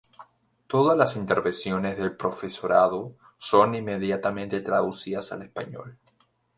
[0.65, 5.95] Todas las intervenciones del profesorado son inmediatamente traducidas al español.